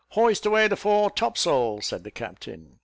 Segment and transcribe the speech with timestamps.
[0.17, 2.79] "Hoist away the fore topsail," said the captain.